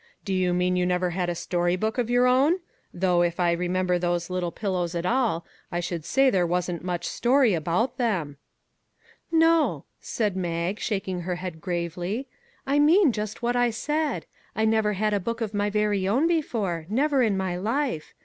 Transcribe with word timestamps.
Do 0.25 0.33
you 0.33 0.51
mean 0.51 0.75
you 0.75 0.87
never 0.87 1.11
had 1.11 1.29
a 1.29 1.35
story 1.35 1.75
book 1.75 1.99
of 1.99 2.09
your 2.09 2.25
own? 2.25 2.55
Though, 2.91 3.21
if 3.21 3.39
I 3.39 3.51
re 3.51 3.67
member 3.67 3.99
those' 3.99 4.31
Little 4.31 4.49
Pillows' 4.49 4.95
at 4.95 5.05
all 5.05 5.45
I 5.71 5.79
should 5.79 6.05
say 6.05 6.31
there 6.31 6.47
wasn't 6.47 6.83
much 6.83 7.05
story 7.05 7.53
about 7.53 7.97
them." 7.99 8.37
57 9.29 9.37
MAG 9.37 9.49
AND 9.51 9.51
MARGARET" 9.51 9.63
No," 9.79 9.85
said 9.99 10.35
Mag, 10.35 10.79
shaking 10.79 11.19
her 11.21 11.35
head 11.35 11.61
gravely;" 11.61 12.27
I 12.65 12.79
mean 12.79 13.11
just 13.11 13.43
what 13.43 13.55
I 13.55 13.69
said. 13.69 14.25
I 14.55 14.65
never 14.65 14.93
had 14.93 15.13
a 15.13 15.19
book 15.19 15.39
of 15.39 15.53
my 15.53 15.69
very 15.69 16.07
own 16.07 16.25
before; 16.25 16.87
never 16.89 17.21
in 17.21 17.37
my 17.37 17.55
life. 17.55 18.15